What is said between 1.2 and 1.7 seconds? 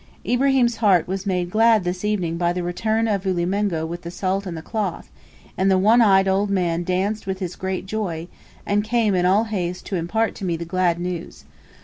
made